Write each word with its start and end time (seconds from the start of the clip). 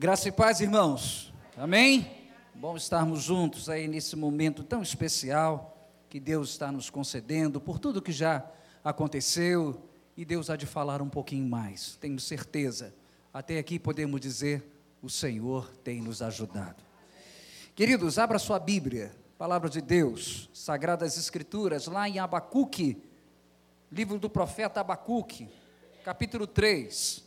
Graça 0.00 0.28
e 0.28 0.30
paz, 0.30 0.60
irmãos. 0.60 1.34
Amém? 1.56 2.30
Bom 2.54 2.76
estarmos 2.76 3.20
juntos 3.20 3.68
aí 3.68 3.88
nesse 3.88 4.14
momento 4.14 4.62
tão 4.62 4.80
especial 4.80 5.76
que 6.08 6.20
Deus 6.20 6.50
está 6.50 6.70
nos 6.70 6.88
concedendo 6.88 7.60
por 7.60 7.80
tudo 7.80 8.00
que 8.00 8.12
já 8.12 8.48
aconteceu 8.84 9.90
e 10.16 10.24
Deus 10.24 10.50
há 10.50 10.54
de 10.54 10.66
falar 10.66 11.02
um 11.02 11.08
pouquinho 11.08 11.48
mais. 11.48 11.96
Tenho 11.96 12.20
certeza. 12.20 12.94
Até 13.34 13.58
aqui 13.58 13.76
podemos 13.76 14.20
dizer: 14.20 14.62
o 15.02 15.10
Senhor 15.10 15.68
tem 15.82 16.00
nos 16.00 16.22
ajudado. 16.22 16.80
Queridos, 17.74 18.20
abra 18.20 18.38
sua 18.38 18.60
Bíblia, 18.60 19.10
Palavra 19.36 19.68
de 19.68 19.80
Deus, 19.80 20.48
Sagradas 20.54 21.18
Escrituras, 21.18 21.88
lá 21.88 22.08
em 22.08 22.20
Abacuque, 22.20 23.02
livro 23.90 24.16
do 24.16 24.30
profeta 24.30 24.78
Abacuque, 24.78 25.48
capítulo 26.04 26.46
3. 26.46 27.26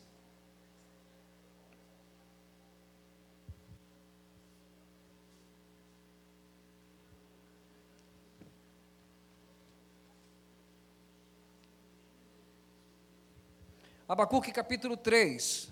Abacuque 14.11 14.51
capítulo 14.51 14.97
3, 14.97 15.71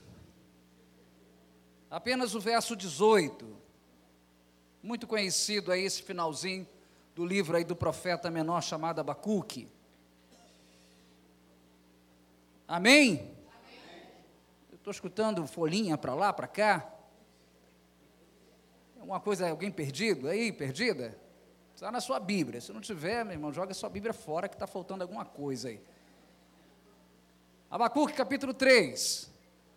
apenas 1.91 2.35
o 2.35 2.39
verso 2.39 2.73
18, 2.73 3.45
muito 4.81 5.05
conhecido 5.05 5.73
aí 5.73 5.83
esse 5.83 6.01
finalzinho 6.01 6.65
do 7.13 7.25
livro 7.25 7.57
aí 7.57 7.65
do 7.65 7.75
profeta 7.75 8.31
menor 8.31 8.63
chamado 8.63 9.01
Abacuque. 9.01 9.67
Amém? 12.65 13.09
Amém. 13.09 13.35
Eu 14.71 14.77
estou 14.77 14.91
escutando 14.91 15.45
folhinha 15.45 15.97
para 15.97 16.13
lá, 16.13 16.31
para 16.31 16.47
cá. 16.47 16.89
Uma 19.01 19.19
coisa, 19.19 19.49
alguém 19.49 19.69
perdido 19.69 20.29
aí, 20.29 20.53
perdida? 20.53 21.19
Está 21.75 21.91
na 21.91 21.99
sua 21.99 22.21
Bíblia. 22.21 22.61
Se 22.61 22.71
não 22.71 22.79
tiver, 22.79 23.25
meu 23.25 23.33
irmão, 23.33 23.51
joga 23.51 23.73
sua 23.73 23.89
Bíblia 23.89 24.13
fora 24.13 24.47
que 24.47 24.55
está 24.55 24.65
faltando 24.65 25.03
alguma 25.03 25.25
coisa 25.25 25.67
aí. 25.67 25.81
Abacuque 27.71 28.13
capítulo 28.13 28.51
3, 28.51 29.29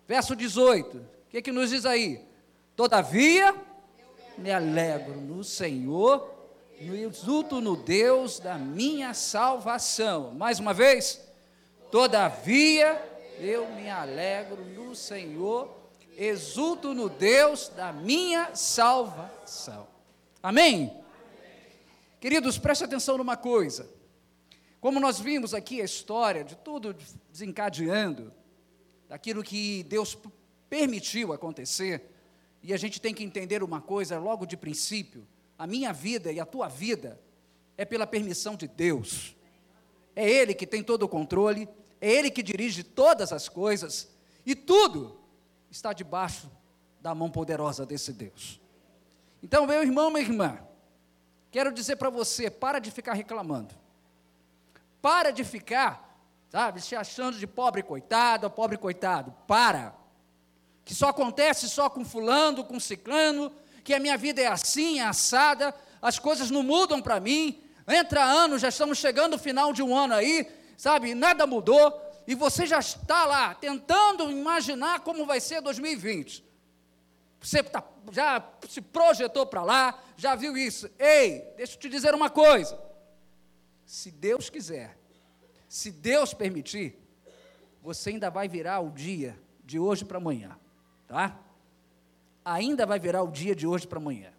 verso 0.08 0.34
18. 0.34 0.96
O 0.96 1.02
que, 1.28 1.42
que 1.42 1.52
nos 1.52 1.68
diz 1.68 1.84
aí? 1.84 2.24
Todavia, 2.74 3.54
me 4.38 4.50
alegro 4.50 5.20
no 5.20 5.44
Senhor, 5.44 6.32
e 6.80 6.88
exulto 7.02 7.60
no 7.60 7.76
Deus 7.76 8.38
da 8.38 8.56
minha 8.56 9.12
salvação. 9.12 10.32
Mais 10.32 10.58
uma 10.58 10.72
vez, 10.72 11.20
todavia, 11.90 12.98
eu 13.38 13.68
me 13.74 13.90
alegro 13.90 14.64
no 14.64 14.96
Senhor, 14.96 15.70
exulto 16.16 16.94
no 16.94 17.10
Deus 17.10 17.68
da 17.68 17.92
minha 17.92 18.54
salvação. 18.54 19.86
Amém? 20.42 20.96
Queridos, 22.18 22.56
preste 22.56 22.84
atenção 22.84 23.18
numa 23.18 23.36
coisa. 23.36 23.86
Como 24.82 24.98
nós 24.98 25.20
vimos 25.20 25.54
aqui 25.54 25.80
a 25.80 25.84
história 25.84 26.42
de 26.42 26.56
tudo 26.56 26.92
desencadeando, 27.30 28.32
daquilo 29.08 29.40
que 29.40 29.84
Deus 29.84 30.18
permitiu 30.68 31.32
acontecer, 31.32 32.10
e 32.60 32.74
a 32.74 32.76
gente 32.76 33.00
tem 33.00 33.14
que 33.14 33.22
entender 33.22 33.62
uma 33.62 33.80
coisa 33.80 34.18
logo 34.18 34.44
de 34.44 34.56
princípio: 34.56 35.24
a 35.56 35.68
minha 35.68 35.92
vida 35.92 36.32
e 36.32 36.40
a 36.40 36.44
tua 36.44 36.66
vida 36.66 37.20
é 37.78 37.84
pela 37.84 38.08
permissão 38.08 38.56
de 38.56 38.66
Deus. 38.66 39.36
É 40.16 40.28
Ele 40.28 40.52
que 40.52 40.66
tem 40.66 40.82
todo 40.82 41.04
o 41.04 41.08
controle, 41.08 41.68
é 42.00 42.10
Ele 42.10 42.28
que 42.28 42.42
dirige 42.42 42.82
todas 42.82 43.32
as 43.32 43.48
coisas, 43.48 44.10
e 44.44 44.56
tudo 44.56 45.16
está 45.70 45.92
debaixo 45.92 46.50
da 47.00 47.14
mão 47.14 47.30
poderosa 47.30 47.86
desse 47.86 48.12
Deus. 48.12 48.60
Então, 49.40 49.64
meu 49.64 49.80
irmão, 49.80 50.10
minha 50.10 50.24
irmã, 50.24 50.58
quero 51.52 51.70
dizer 51.70 51.94
para 51.94 52.10
você: 52.10 52.50
para 52.50 52.80
de 52.80 52.90
ficar 52.90 53.12
reclamando. 53.12 53.80
Para 55.02 55.32
de 55.32 55.42
ficar, 55.42 56.16
sabe, 56.48 56.80
se 56.80 56.94
achando 56.94 57.36
de 57.36 57.46
pobre 57.46 57.82
coitado, 57.82 58.48
pobre 58.48 58.78
coitado. 58.78 59.34
Para. 59.48 59.92
Que 60.84 60.94
só 60.94 61.08
acontece 61.08 61.68
só 61.68 61.90
com 61.90 62.04
fulano, 62.04 62.64
com 62.64 62.78
ciclano, 62.78 63.52
que 63.82 63.92
a 63.92 63.98
minha 63.98 64.16
vida 64.16 64.40
é 64.40 64.46
assim, 64.46 65.00
é 65.00 65.04
assada, 65.04 65.74
as 66.00 66.20
coisas 66.20 66.52
não 66.52 66.62
mudam 66.62 67.02
para 67.02 67.18
mim. 67.18 67.60
Entra 67.88 68.22
ano, 68.22 68.60
já 68.60 68.68
estamos 68.68 68.96
chegando 68.96 69.32
no 69.32 69.38
final 69.38 69.72
de 69.72 69.82
um 69.82 69.96
ano 69.96 70.14
aí, 70.14 70.48
sabe, 70.76 71.16
nada 71.16 71.48
mudou, 71.48 72.00
e 72.24 72.36
você 72.36 72.64
já 72.64 72.78
está 72.78 73.24
lá 73.24 73.56
tentando 73.56 74.30
imaginar 74.30 75.00
como 75.00 75.26
vai 75.26 75.40
ser 75.40 75.60
2020. 75.60 76.44
Você 77.40 77.60
tá, 77.60 77.82
já 78.12 78.40
se 78.68 78.80
projetou 78.80 79.44
para 79.46 79.64
lá, 79.64 79.98
já 80.16 80.36
viu 80.36 80.56
isso. 80.56 80.88
Ei, 80.96 81.52
deixa 81.56 81.74
eu 81.74 81.80
te 81.80 81.88
dizer 81.88 82.14
uma 82.14 82.30
coisa 82.30 82.91
se 83.92 84.10
Deus 84.10 84.48
quiser, 84.48 84.96
se 85.68 85.90
Deus 85.90 86.32
permitir, 86.32 86.96
você 87.82 88.08
ainda 88.08 88.30
vai 88.30 88.48
virar 88.48 88.80
o 88.80 88.88
dia 88.88 89.38
de 89.62 89.78
hoje 89.78 90.02
para 90.02 90.16
amanhã, 90.16 90.58
tá? 91.06 91.38
Ainda 92.42 92.86
vai 92.86 92.98
virar 92.98 93.22
o 93.22 93.30
dia 93.30 93.54
de 93.54 93.66
hoje 93.66 93.86
para 93.86 93.98
amanhã. 93.98 94.32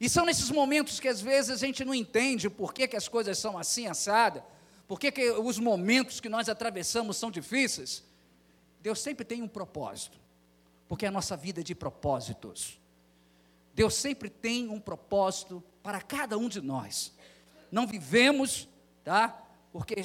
E 0.00 0.08
são 0.08 0.24
nesses 0.24 0.50
momentos 0.50 0.98
que 0.98 1.06
às 1.06 1.20
vezes 1.20 1.50
a 1.50 1.66
gente 1.66 1.84
não 1.84 1.94
entende 1.94 2.48
por 2.48 2.72
que, 2.72 2.88
que 2.88 2.96
as 2.96 3.08
coisas 3.08 3.38
são 3.38 3.58
assim, 3.58 3.86
assada, 3.86 4.42
por 4.88 4.98
que, 4.98 5.12
que 5.12 5.32
os 5.32 5.58
momentos 5.58 6.18
que 6.18 6.30
nós 6.30 6.48
atravessamos 6.48 7.18
são 7.18 7.30
difíceis. 7.30 8.02
Deus 8.80 9.00
sempre 9.00 9.22
tem 9.22 9.42
um 9.42 9.48
propósito, 9.48 10.18
porque 10.88 11.04
a 11.04 11.10
nossa 11.10 11.36
vida 11.36 11.60
é 11.60 11.62
de 11.62 11.74
propósitos. 11.74 12.80
Deus 13.74 13.92
sempre 13.92 14.30
tem 14.30 14.66
um 14.70 14.80
propósito 14.80 15.62
para 15.82 16.00
cada 16.00 16.38
um 16.38 16.48
de 16.48 16.62
nós 16.62 17.12
não 17.70 17.86
vivemos, 17.86 18.68
tá? 19.04 19.46
Porque 19.72 20.02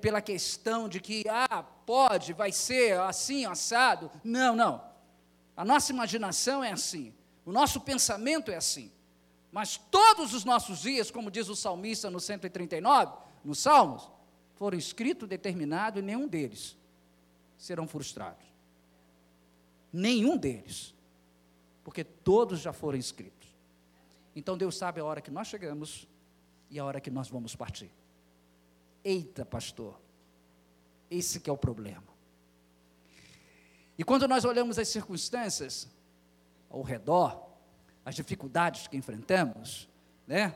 pela 0.00 0.22
questão 0.22 0.88
de 0.88 1.00
que 1.00 1.24
ah, 1.28 1.62
pode, 1.62 2.32
vai 2.32 2.50
ser 2.50 2.98
assim, 3.00 3.44
assado. 3.44 4.10
Não, 4.24 4.56
não. 4.56 4.82
A 5.56 5.64
nossa 5.64 5.92
imaginação 5.92 6.64
é 6.64 6.72
assim. 6.72 7.14
O 7.44 7.52
nosso 7.52 7.80
pensamento 7.80 8.50
é 8.50 8.56
assim. 8.56 8.90
Mas 9.50 9.76
todos 9.76 10.32
os 10.32 10.44
nossos 10.44 10.80
dias, 10.80 11.10
como 11.10 11.30
diz 11.30 11.48
o 11.48 11.56
salmista 11.56 12.10
no 12.10 12.18
139, 12.18 13.12
nos 13.44 13.58
Salmos, 13.58 14.10
foram 14.54 14.78
escritos, 14.78 15.28
determinados 15.28 16.00
e 16.00 16.02
nenhum 16.02 16.26
deles 16.26 16.76
serão 17.58 17.86
frustrados. 17.86 18.46
Nenhum 19.92 20.38
deles. 20.38 20.94
Porque 21.84 22.02
todos 22.02 22.60
já 22.60 22.72
foram 22.72 22.98
escritos. 22.98 23.48
Então 24.34 24.56
Deus 24.56 24.76
sabe 24.76 25.00
a 25.00 25.04
hora 25.04 25.20
que 25.20 25.30
nós 25.30 25.48
chegamos 25.48 26.08
e 26.72 26.78
a 26.78 26.84
hora 26.86 27.02
que 27.02 27.10
nós 27.10 27.28
vamos 27.28 27.54
partir. 27.54 27.90
Eita, 29.04 29.44
pastor, 29.44 30.00
esse 31.10 31.38
que 31.38 31.50
é 31.50 31.52
o 31.52 31.56
problema. 31.56 32.02
E 33.98 34.02
quando 34.02 34.26
nós 34.26 34.46
olhamos 34.46 34.78
as 34.78 34.88
circunstâncias 34.88 35.86
ao 36.70 36.80
redor, 36.80 37.46
as 38.06 38.14
dificuldades 38.14 38.88
que 38.88 38.96
enfrentamos, 38.96 39.86
né? 40.26 40.54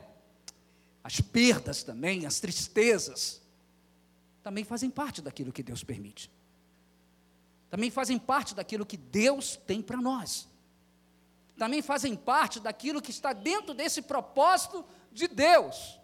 As 1.03 1.21
perdas 1.21 1.83
também, 1.83 2.25
as 2.25 2.39
tristezas, 2.39 3.39
também 4.41 4.63
fazem 4.63 4.89
parte 4.89 5.21
daquilo 5.21 5.53
que 5.53 5.61
Deus 5.61 5.83
permite. 5.83 6.31
Também 7.69 7.91
fazem 7.91 8.17
parte 8.17 8.55
daquilo 8.55 8.87
que 8.87 8.97
Deus 8.97 9.55
tem 9.55 9.83
para 9.83 9.97
nós. 9.97 10.47
Também 11.59 11.83
fazem 11.83 12.15
parte 12.15 12.59
daquilo 12.59 13.03
que 13.03 13.11
está 13.11 13.33
dentro 13.33 13.75
desse 13.75 14.01
propósito 14.01 14.83
de 15.11 15.27
Deus. 15.27 15.99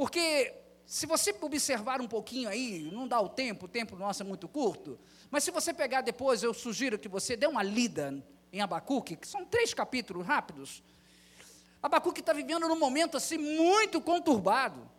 Porque 0.00 0.54
se 0.86 1.04
você 1.04 1.30
observar 1.42 2.00
um 2.00 2.08
pouquinho 2.08 2.48
aí, 2.48 2.88
não 2.90 3.06
dá 3.06 3.20
o 3.20 3.28
tempo, 3.28 3.66
o 3.66 3.68
tempo 3.68 3.96
nosso 3.96 4.22
é 4.22 4.24
muito 4.24 4.48
curto, 4.48 4.98
mas 5.30 5.44
se 5.44 5.50
você 5.50 5.74
pegar 5.74 6.00
depois, 6.00 6.42
eu 6.42 6.54
sugiro 6.54 6.98
que 6.98 7.06
você 7.06 7.36
dê 7.36 7.46
uma 7.46 7.62
lida 7.62 8.24
em 8.50 8.62
Abacuque, 8.62 9.14
que 9.14 9.28
são 9.28 9.44
três 9.44 9.74
capítulos 9.74 10.26
rápidos. 10.26 10.82
Abacuque 11.82 12.20
está 12.20 12.32
vivendo 12.32 12.66
num 12.66 12.78
momento 12.78 13.18
assim 13.18 13.36
muito 13.36 14.00
conturbado. 14.00 14.90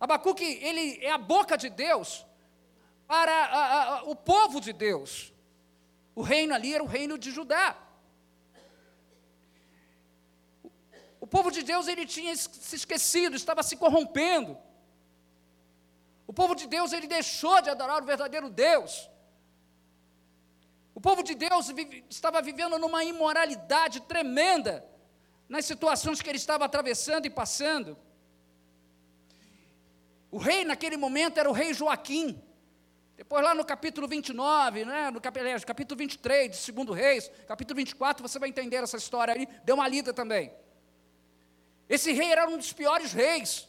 Abacuque, 0.00 0.42
ele 0.60 0.98
é 1.00 1.12
a 1.12 1.18
boca 1.18 1.56
de 1.56 1.70
Deus 1.70 2.26
para 3.06 3.32
a, 3.32 3.98
a, 3.98 4.02
o 4.02 4.16
povo 4.16 4.60
de 4.60 4.72
Deus. 4.72 5.32
O 6.12 6.22
reino 6.22 6.52
ali 6.54 6.74
era 6.74 6.82
o 6.82 6.88
reino 6.88 7.16
de 7.16 7.30
Judá. 7.30 7.78
O 11.22 11.26
povo 11.34 11.52
de 11.52 11.62
Deus 11.62 11.86
ele 11.86 12.04
tinha 12.04 12.34
se 12.34 12.74
esquecido, 12.74 13.36
estava 13.36 13.62
se 13.62 13.76
corrompendo. 13.76 14.58
O 16.26 16.32
povo 16.32 16.56
de 16.56 16.66
Deus 16.66 16.92
ele 16.92 17.06
deixou 17.06 17.62
de 17.62 17.70
adorar 17.70 18.02
o 18.02 18.04
verdadeiro 18.04 18.50
Deus. 18.50 19.08
O 20.92 21.00
povo 21.00 21.22
de 21.22 21.36
Deus 21.36 21.68
vive, 21.68 22.04
estava 22.10 22.42
vivendo 22.42 22.76
numa 22.76 23.04
imoralidade 23.04 24.00
tremenda 24.00 24.84
nas 25.48 25.64
situações 25.64 26.20
que 26.20 26.28
ele 26.28 26.38
estava 26.38 26.64
atravessando 26.64 27.24
e 27.24 27.30
passando. 27.30 27.96
O 30.28 30.38
rei 30.38 30.64
naquele 30.64 30.96
momento 30.96 31.38
era 31.38 31.48
o 31.48 31.52
rei 31.52 31.72
Joaquim. 31.72 32.42
Depois, 33.16 33.44
lá 33.44 33.54
no 33.54 33.64
capítulo 33.64 34.08
29, 34.08 34.84
né, 34.84 35.08
no 35.12 35.20
capítulo, 35.20 35.64
capítulo 35.64 35.98
23 35.98 36.50
de 36.50 36.56
Segundo 36.56 36.92
Reis, 36.92 37.30
capítulo 37.46 37.76
24, 37.76 38.26
você 38.26 38.40
vai 38.40 38.48
entender 38.48 38.82
essa 38.82 38.96
história 38.96 39.34
aí. 39.34 39.46
Dê 39.62 39.72
uma 39.72 39.86
lida 39.86 40.12
também. 40.12 40.52
Esse 41.88 42.12
rei 42.12 42.30
era 42.30 42.48
um 42.48 42.56
dos 42.56 42.72
piores 42.72 43.12
reis 43.12 43.68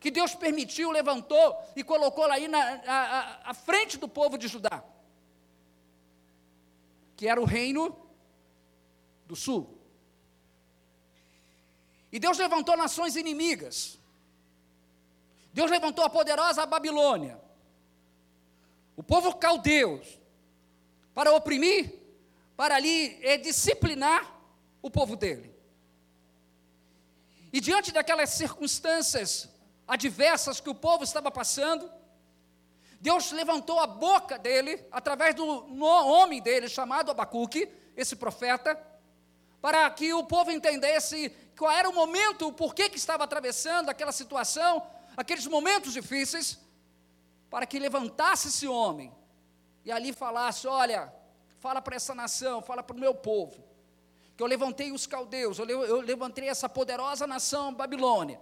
que 0.00 0.10
Deus 0.10 0.34
permitiu, 0.34 0.90
levantou 0.90 1.56
e 1.76 1.84
colocou 1.84 2.26
lá 2.26 2.34
aí 2.34 2.48
na, 2.48 2.58
a, 2.58 3.50
à 3.50 3.54
frente 3.54 3.96
do 3.96 4.08
povo 4.08 4.36
de 4.36 4.48
Judá, 4.48 4.82
que 7.16 7.28
era 7.28 7.40
o 7.40 7.44
reino 7.44 7.96
do 9.26 9.36
sul. 9.36 9.78
E 12.10 12.18
Deus 12.18 12.36
levantou 12.36 12.76
nações 12.76 13.14
inimigas. 13.14 13.98
Deus 15.52 15.70
levantou 15.70 16.04
a 16.04 16.10
poderosa 16.10 16.66
Babilônia, 16.66 17.40
o 18.96 19.02
povo 19.02 19.36
caldeus, 19.36 20.18
para 21.14 21.32
oprimir, 21.32 21.94
para 22.56 22.74
ali 22.74 23.18
é, 23.22 23.36
disciplinar 23.36 24.34
o 24.80 24.90
povo 24.90 25.14
dele. 25.14 25.51
E 27.52 27.60
diante 27.60 27.92
daquelas 27.92 28.30
circunstâncias 28.30 29.48
adversas 29.86 30.60
que 30.60 30.70
o 30.70 30.74
povo 30.74 31.04
estava 31.04 31.30
passando, 31.30 31.90
Deus 33.00 33.32
levantou 33.32 33.78
a 33.80 33.86
boca 33.86 34.38
dele, 34.38 34.84
através 34.90 35.34
do 35.34 35.44
homem 35.82 36.40
dele, 36.40 36.68
chamado 36.68 37.10
Abacuque, 37.10 37.68
esse 37.96 38.16
profeta, 38.16 38.80
para 39.60 39.88
que 39.90 40.14
o 40.14 40.24
povo 40.24 40.50
entendesse 40.50 41.30
qual 41.58 41.70
era 41.70 41.88
o 41.88 41.94
momento, 41.94 42.48
o 42.48 42.52
porquê 42.52 42.88
que 42.88 42.96
estava 42.96 43.24
atravessando 43.24 43.88
aquela 43.88 44.12
situação, 44.12 44.86
aqueles 45.16 45.46
momentos 45.46 45.92
difíceis, 45.92 46.58
para 47.50 47.66
que 47.66 47.78
levantasse 47.78 48.48
esse 48.48 48.66
homem 48.66 49.12
e 49.84 49.92
ali 49.92 50.12
falasse: 50.12 50.66
olha, 50.66 51.12
fala 51.60 51.82
para 51.82 51.96
essa 51.96 52.14
nação, 52.14 52.62
fala 52.62 52.82
para 52.82 52.96
o 52.96 53.00
meu 53.00 53.14
povo, 53.14 53.62
que 54.42 54.44
eu 54.44 54.48
levantei 54.48 54.90
os 54.90 55.06
caldeus, 55.06 55.60
eu 55.60 56.00
levantei 56.00 56.48
essa 56.48 56.68
poderosa 56.68 57.28
nação 57.28 57.72
Babilônia, 57.72 58.40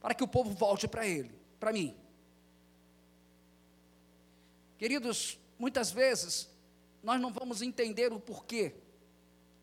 para 0.00 0.14
que 0.14 0.22
o 0.22 0.28
povo 0.28 0.50
volte 0.50 0.86
para 0.86 1.04
ele, 1.04 1.36
para 1.58 1.72
mim. 1.72 1.96
Queridos, 4.78 5.40
muitas 5.58 5.90
vezes 5.90 6.48
nós 7.02 7.20
não 7.20 7.32
vamos 7.32 7.62
entender 7.62 8.12
o 8.12 8.20
porquê 8.20 8.76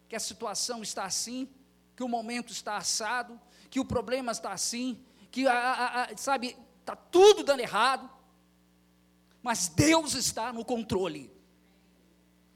que 0.10 0.16
a 0.18 0.20
situação 0.20 0.84
está 0.84 1.06
assim, 1.06 1.48
que 1.96 2.04
o 2.04 2.10
momento 2.10 2.52
está 2.52 2.76
assado, 2.76 3.40
que 3.70 3.80
o 3.80 3.86
problema 3.86 4.34
está 4.34 4.52
assim, 4.52 5.02
que, 5.32 5.48
a, 5.48 5.54
a, 5.54 6.04
a, 6.04 6.18
sabe, 6.18 6.58
está 6.82 6.98
tudo 6.98 7.46
dando 7.46 7.62
errado, 7.62 8.10
mas 9.42 9.70
Deus 9.70 10.16
está 10.16 10.52
no 10.52 10.66
controle. 10.66 11.32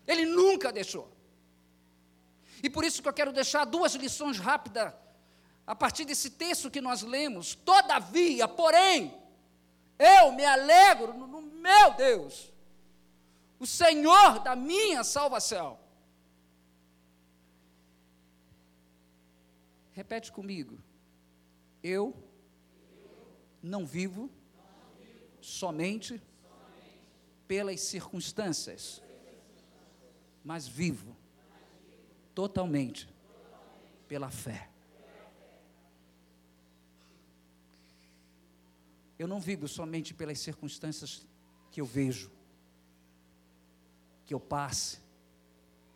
Ele 0.05 0.25
nunca 0.25 0.69
deixou. 0.69 1.16
E 2.61 2.69
por 2.69 2.83
isso 2.83 3.01
que 3.01 3.07
eu 3.07 3.13
quero 3.13 3.31
deixar 3.31 3.65
duas 3.65 3.93
lições 3.95 4.37
rápidas 4.37 4.93
a 5.65 5.75
partir 5.75 6.05
desse 6.05 6.31
texto 6.31 6.71
que 6.71 6.79
nós 6.79 7.01
lemos. 7.01 7.55
Todavia, 7.55 8.47
porém, 8.47 9.13
eu 9.99 10.31
me 10.31 10.45
alegro 10.45 11.13
no, 11.13 11.27
no 11.27 11.41
meu 11.41 11.93
Deus, 11.95 12.53
o 13.59 13.65
Senhor 13.65 14.39
da 14.39 14.55
minha 14.55 15.03
salvação. 15.03 15.79
Repete 19.91 20.31
comigo. 20.31 20.79
Eu 21.83 22.15
não 23.61 23.85
vivo 23.85 24.29
somente 25.41 26.21
pelas 27.47 27.81
circunstâncias, 27.81 29.01
mas 30.43 30.67
vivo 30.67 31.16
totalmente 32.37 33.09
pela 34.07 34.29
fé. 34.29 34.69
Eu 39.17 39.27
não 39.27 39.39
vivo 39.39 39.67
somente 39.67 40.13
pelas 40.13 40.37
circunstâncias 40.37 41.25
que 41.71 41.81
eu 41.81 41.85
vejo, 41.85 42.31
que 44.23 44.35
eu 44.35 44.39
passe, 44.39 44.99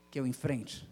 que 0.10 0.20
eu 0.20 0.26
enfrente, 0.26 0.90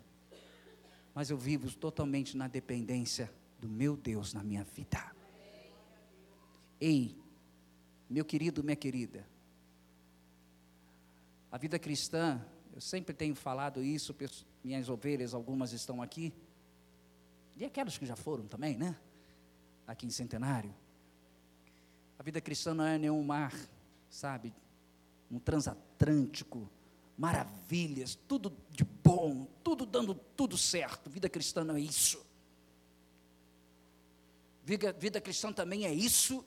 mas 1.16 1.32
eu 1.32 1.38
vivo 1.38 1.76
totalmente 1.76 2.38
na 2.38 2.48
dependência 2.48 3.34
do 3.58 3.68
meu 3.68 3.98
Deus 3.98 4.36
na 4.36 4.44
minha 4.44 4.64
vida. 4.64 5.04
Ei, 6.80 7.18
meu 8.08 8.24
querido, 8.24 8.64
minha 8.64 8.76
querida, 8.76 9.28
a 11.52 11.58
vida 11.58 11.80
cristã, 11.80 12.40
eu 12.72 12.80
sempre 12.80 13.16
tenho 13.16 13.34
falado 13.34 13.84
isso, 13.84 14.14
minhas 14.64 14.90
ovelhas, 14.90 15.34
algumas 15.34 15.74
estão 15.74 16.02
aqui, 16.02 16.34
e 17.58 17.66
aquelas 17.66 17.98
que 17.98 18.06
já 18.06 18.16
foram 18.16 18.48
também, 18.48 18.78
né? 18.78 18.96
Aqui 19.86 20.06
em 20.06 20.10
Centenário. 20.10 20.74
A 22.18 22.24
vida 22.24 22.40
cristã 22.40 22.74
não 22.74 22.86
é 22.86 22.98
nenhum 22.98 23.22
mar, 23.24 23.54
sabe? 24.10 24.54
Um 25.30 25.40
transatlântico, 25.40 26.70
maravilhas, 27.18 28.16
tudo 28.28 28.56
de 28.70 28.84
bom, 28.84 29.46
tudo 29.62 29.86
dando 29.86 30.14
tudo 30.14 30.58
certo. 30.58 31.10
Vida 31.10 31.28
cristã 31.28 31.64
não 31.64 31.76
é 31.76 31.82
isso. 31.82 32.26
Vida, 34.64 34.94
vida 34.94 35.20
cristã 35.20 35.52
também 35.52 35.86
é 35.86 35.94
isso 35.94 36.46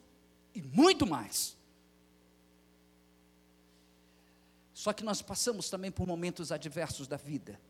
e 0.55 0.63
muito 0.63 1.07
mais. 1.07 1.57
Só 4.73 4.93
que 4.93 5.05
nós 5.05 5.21
passamos 5.21 5.69
também 5.69 5.91
por 5.91 6.07
momentos 6.07 6.51
adversos 6.51 7.07
da 7.07 7.17
vida, 7.17 7.61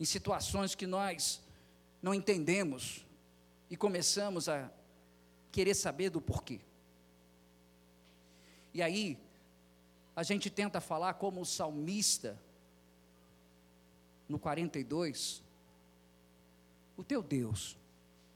em 0.00 0.04
situações 0.04 0.74
que 0.74 0.86
nós 0.86 1.40
não 2.02 2.12
entendemos 2.12 3.06
e 3.68 3.76
começamos 3.76 4.48
a 4.48 4.72
querer 5.52 5.74
saber 5.74 6.10
do 6.10 6.20
porquê. 6.20 6.58
E 8.74 8.80
aí, 8.80 9.16
a 10.16 10.22
gente 10.22 10.48
tenta 10.48 10.80
falar 10.80 11.14
como 11.14 11.42
o 11.42 11.46
salmista, 11.46 12.40
no 14.28 14.38
42, 14.38 15.42
o 16.96 17.04
teu 17.04 17.22
Deus, 17.22 17.76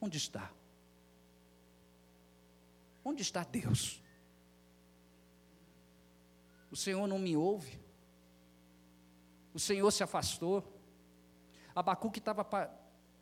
onde 0.00 0.18
está? 0.18 0.52
Onde 3.04 3.22
está 3.22 3.42
Deus? 3.42 4.02
O 6.70 6.76
Senhor 6.76 7.06
não 7.06 7.18
me 7.18 7.36
ouve? 7.36 7.84
o 9.54 9.60
Senhor 9.60 9.90
se 9.92 10.02
afastou. 10.02 10.73
Abacuque 11.74 12.18
estava 12.18 12.44
pa 12.44 12.70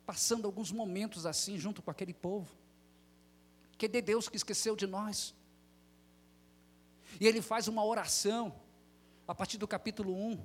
passando 0.05 0.45
alguns 0.45 0.69
momentos 0.69 1.25
assim, 1.25 1.57
junto 1.57 1.81
com 1.81 1.89
aquele 1.89 2.13
povo. 2.13 2.53
Que 3.77 3.87
de 3.87 4.01
Deus 4.01 4.27
que 4.27 4.35
esqueceu 4.35 4.75
de 4.75 4.85
nós. 4.85 5.33
E 7.21 7.27
ele 7.27 7.41
faz 7.41 7.69
uma 7.69 7.85
oração, 7.85 8.53
a 9.25 9.33
partir 9.33 9.57
do 9.57 9.65
capítulo 9.67 10.13
1, 10.13 10.39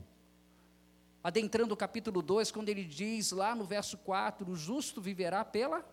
adentrando 1.24 1.74
o 1.74 1.76
capítulo 1.76 2.22
2, 2.22 2.52
quando 2.52 2.68
ele 2.68 2.84
diz 2.84 3.32
lá 3.32 3.54
no 3.54 3.64
verso 3.64 3.98
4: 3.98 4.48
O 4.48 4.54
justo 4.54 5.00
viverá 5.00 5.44
pela 5.44 5.84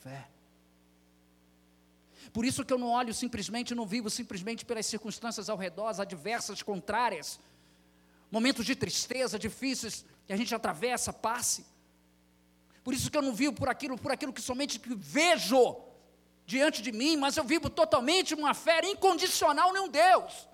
fé. 0.00 0.28
Por 2.32 2.44
isso 2.44 2.64
que 2.64 2.72
eu 2.72 2.78
não 2.78 2.90
olho 2.90 3.12
simplesmente, 3.12 3.74
não 3.74 3.86
vivo 3.86 4.08
simplesmente 4.08 4.64
pelas 4.64 4.86
circunstâncias 4.86 5.48
ao 5.48 5.56
redor, 5.56 5.88
adversas, 6.00 6.62
contrárias, 6.62 7.40
momentos 8.32 8.64
de 8.64 8.74
tristeza 8.74 9.38
difíceis 9.38 10.06
que 10.26 10.32
a 10.32 10.36
gente 10.36 10.54
atravessa, 10.54 11.12
passe. 11.12 11.66
Por 12.82 12.94
isso 12.94 13.10
que 13.10 13.18
eu 13.18 13.22
não 13.22 13.34
vivo 13.34 13.52
por 13.52 13.68
aquilo, 13.68 13.98
por 13.98 14.10
aquilo 14.10 14.32
que 14.32 14.40
somente 14.40 14.80
vejo 14.96 15.76
diante 16.46 16.80
de 16.80 16.90
mim, 16.90 17.18
mas 17.18 17.36
eu 17.36 17.44
vivo 17.44 17.68
totalmente 17.68 18.34
uma 18.34 18.54
fé 18.54 18.80
incondicional 18.86 19.76
em 19.76 19.80
um 19.80 19.88
Deus. 19.88 20.48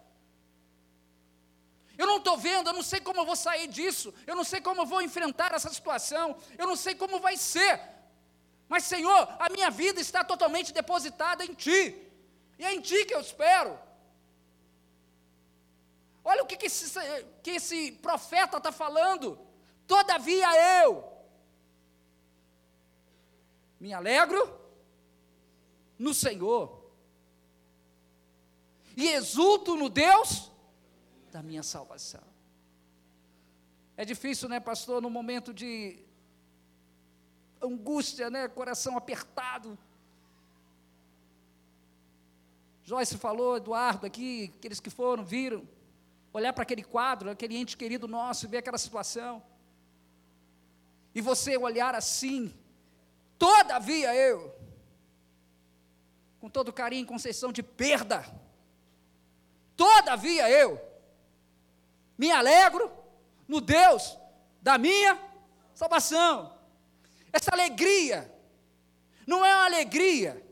Eu 1.97 2.07
não 2.07 2.19
estou 2.19 2.37
vendo, 2.37 2.69
eu 2.69 2.75
não 2.75 2.83
sei 2.83 3.01
como 3.01 3.21
eu 3.21 3.25
vou 3.25 3.37
sair 3.37 3.69
disso, 3.69 4.13
eu 4.27 4.35
não 4.35 4.45
sei 4.45 4.61
como 4.61 4.83
eu 4.83 4.87
vou 4.87 5.01
enfrentar 5.01 5.55
essa 5.55 5.73
situação, 5.73 6.37
eu 6.59 6.67
não 6.67 6.77
sei 6.77 6.97
como 6.97 7.21
vai 7.21 7.37
ser. 7.37 7.81
Mas, 8.69 8.85
Senhor, 8.85 9.29
a 9.39 9.49
minha 9.51 9.71
vida 9.71 10.01
está 10.01 10.25
totalmente 10.25 10.73
depositada 10.73 11.45
em 11.45 11.55
Ti, 11.55 11.97
e 12.59 12.65
é 12.65 12.75
em 12.75 12.81
Ti 12.81 13.05
que 13.05 13.15
eu 13.15 13.21
espero. 13.21 13.79
Olha 16.31 16.43
o 16.43 16.47
que, 16.47 16.59
que, 16.59 16.67
esse, 16.67 17.01
que 17.43 17.53
esse 17.53 17.93
profeta 17.93 18.59
está 18.59 18.71
falando. 18.71 19.39
Todavia 19.87 20.47
eu 20.83 21.11
me 23.81 23.95
alegro 23.95 24.61
no 25.99 26.13
Senhor 26.13 26.85
e 28.95 29.09
exulto 29.09 29.75
no 29.75 29.89
Deus 29.89 30.53
da 31.33 31.43
minha 31.43 31.63
salvação. 31.63 32.29
É 33.97 34.05
difícil, 34.05 34.51
né, 34.51 34.61
pastor, 34.61 35.01
no 35.01 35.09
momento 35.09 35.55
de 35.55 35.99
angústia, 37.59 38.29
né, 38.29 38.49
coração 38.49 38.99
apertado, 38.99 39.79
Joyce 42.85 43.17
falou, 43.17 43.57
Eduardo 43.57 44.05
aqui, 44.05 44.53
aqueles 44.59 44.79
que 44.79 44.91
foram, 44.91 45.25
viram, 45.25 45.67
olhar 46.33 46.53
para 46.53 46.63
aquele 46.63 46.83
quadro, 46.83 47.31
aquele 47.31 47.57
ente 47.57 47.77
querido 47.77 48.07
nosso, 48.07 48.47
e 48.47 48.49
ver 48.49 48.59
aquela 48.59 48.79
situação. 48.79 49.43
E 51.15 51.21
você 51.21 51.57
olhar 51.57 51.95
assim, 51.95 52.55
todavia 53.39 54.15
eu, 54.15 54.55
com 56.41 56.49
todo 56.49 56.73
carinho, 56.73 57.07
concessão 57.07 57.51
de 57.53 57.63
perda, 57.63 58.25
todavia 59.77 60.49
eu, 60.51 60.81
me 62.17 62.31
alegro 62.31 62.91
no 63.47 63.61
Deus 63.61 64.19
da 64.61 64.77
minha 64.77 65.19
salvação. 65.75 66.57
Essa 67.33 67.53
alegria 67.53 68.33
não 69.27 69.45
é 69.45 69.55
uma 69.55 69.65
alegria 69.65 70.45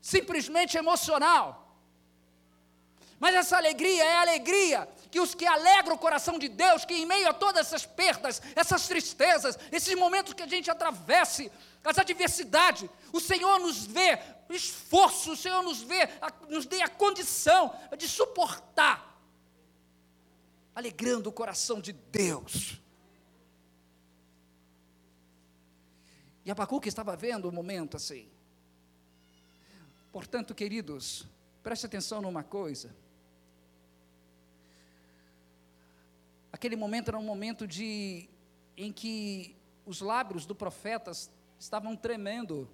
simplesmente 0.00 0.76
emocional, 0.76 1.69
mas 3.20 3.34
essa 3.34 3.58
alegria 3.58 4.02
é 4.02 4.16
a 4.16 4.20
alegria 4.22 4.88
que 5.10 5.20
os 5.20 5.34
que 5.34 5.44
alegram 5.44 5.94
o 5.94 5.98
coração 5.98 6.38
de 6.38 6.48
Deus, 6.48 6.86
que 6.86 6.94
em 6.94 7.04
meio 7.04 7.28
a 7.28 7.34
todas 7.34 7.66
essas 7.66 7.84
perdas, 7.84 8.40
essas 8.56 8.88
tristezas, 8.88 9.58
esses 9.70 9.94
momentos 9.94 10.32
que 10.32 10.42
a 10.42 10.46
gente 10.46 10.70
atravesse, 10.70 11.52
as 11.84 11.98
adversidades, 11.98 12.88
o 13.12 13.20
Senhor 13.20 13.58
nos 13.58 13.84
vê 13.84 14.18
esforço, 14.48 15.32
o 15.32 15.36
Senhor 15.36 15.62
nos 15.62 15.82
vê, 15.82 16.08
nos 16.48 16.64
dê 16.64 16.80
a 16.80 16.88
condição 16.88 17.74
de 17.96 18.08
suportar, 18.08 19.20
alegrando 20.74 21.28
o 21.28 21.32
coração 21.32 21.78
de 21.80 21.92
Deus. 21.92 22.80
E 26.44 26.50
Abacuque 26.50 26.88
estava 26.88 27.14
vendo 27.14 27.44
o 27.44 27.48
um 27.48 27.52
momento 27.52 27.96
assim. 27.96 28.30
Portanto, 30.10 30.54
queridos, 30.54 31.26
preste 31.62 31.84
atenção 31.84 32.22
numa 32.22 32.42
coisa. 32.42 32.94
Aquele 36.60 36.76
momento 36.76 37.08
era 37.08 37.18
um 37.18 37.24
momento 37.24 37.66
de 37.66 38.28
em 38.76 38.92
que 38.92 39.56
os 39.86 40.02
lábios 40.02 40.44
do 40.44 40.54
profeta 40.54 41.10
estavam 41.58 41.96
tremendo, 41.96 42.68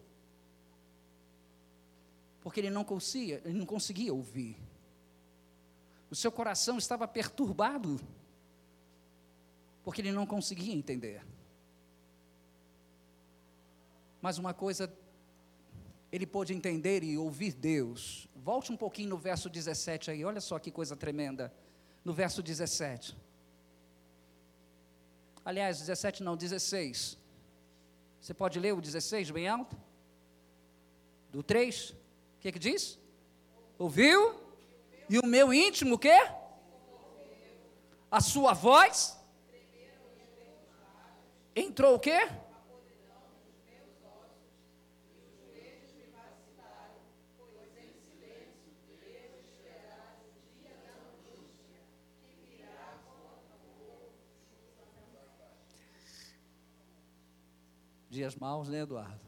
porque 2.40 2.59
ele 2.59 2.69
não 2.69 2.83
conseguia, 2.83 3.40
ele 3.45 3.57
não 3.57 3.64
conseguia 3.64 4.12
ouvir. 4.12 4.57
O 6.11 6.16
seu 6.16 6.33
coração 6.33 6.78
estava 6.78 7.07
perturbado, 7.07 8.00
porque 9.85 10.00
ele 10.00 10.11
não 10.11 10.26
conseguia 10.26 10.75
entender. 10.75 11.25
Mas 14.21 14.37
uma 14.37 14.52
coisa 14.52 14.93
ele 16.11 16.26
pôde 16.26 16.52
entender 16.52 17.05
e 17.05 17.16
ouvir 17.16 17.52
Deus. 17.52 18.26
Volte 18.35 18.73
um 18.73 18.76
pouquinho 18.76 19.11
no 19.11 19.16
verso 19.16 19.49
17 19.49 20.11
aí, 20.11 20.25
olha 20.25 20.40
só 20.40 20.59
que 20.59 20.73
coisa 20.73 20.97
tremenda. 20.97 21.55
No 22.05 22.12
verso 22.12 22.43
17. 22.43 23.25
Aliás, 25.47 25.79
17 25.79 26.25
não, 26.25 26.37
16. 26.37 27.17
Você 28.21 28.35
pode 28.35 28.59
ler 28.59 28.75
o 28.75 28.81
16 28.81 29.31
bem 29.31 29.47
alto? 29.47 29.76
Do 31.31 31.41
3? 31.41 31.91
O 31.91 31.97
que 32.41 32.50
que 32.50 32.59
diz? 32.59 32.99
Ouviu? 33.79 34.35
E 35.09 35.21
o 35.21 35.25
meu 35.25 35.55
íntimo 35.55 35.95
o 35.95 35.99
quê? 36.00 36.19
A 38.11 38.21
sua 38.21 38.55
voz? 38.55 39.17
Entrou 41.55 41.95
o 41.95 42.00
quê? 42.00 42.29
Dias 58.16 58.35
maus, 58.35 58.70
né, 58.70 58.80
Eduardo? 58.80 59.20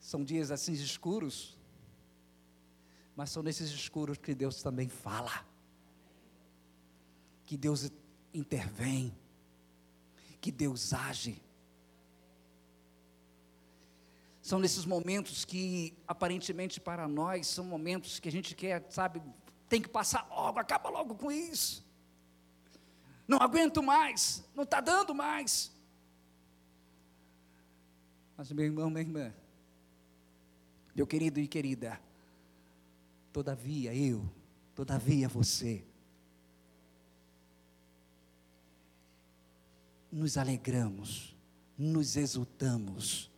São 0.00 0.24
dias 0.24 0.50
assim 0.50 0.72
escuros, 0.72 1.56
mas 3.14 3.30
são 3.30 3.40
nesses 3.40 3.70
escuros 3.70 4.18
que 4.18 4.34
Deus 4.34 4.60
também 4.60 4.88
fala, 4.88 5.46
que 7.46 7.56
Deus 7.56 7.88
intervém, 8.34 9.16
que 10.40 10.50
Deus 10.50 10.92
age. 10.92 11.40
São 14.40 14.58
nesses 14.58 14.84
momentos 14.84 15.44
que, 15.44 15.96
aparentemente 16.04 16.80
para 16.80 17.06
nós, 17.06 17.46
são 17.46 17.64
momentos 17.64 18.18
que 18.18 18.28
a 18.28 18.32
gente 18.32 18.56
quer, 18.56 18.84
sabe, 18.90 19.22
tem 19.68 19.80
que 19.80 19.88
passar 19.88 20.26
logo, 20.28 20.58
acaba 20.58 20.90
logo 20.90 21.14
com 21.14 21.30
isso. 21.30 21.86
Não 23.28 23.38
aguento 23.38 23.80
mais, 23.80 24.44
não 24.52 24.64
está 24.64 24.80
dando 24.80 25.14
mais. 25.14 25.71
Mas, 28.36 28.50
meu 28.52 28.64
irmão, 28.64 28.90
minha 28.90 29.02
irmã, 29.02 29.34
meu 30.94 31.06
querido 31.06 31.40
e 31.40 31.46
querida, 31.46 32.00
todavia 33.32 33.94
eu, 33.94 34.28
todavia 34.74 35.28
você, 35.28 35.84
nos 40.10 40.36
alegramos, 40.36 41.34
nos 41.78 42.16
exultamos 42.16 43.30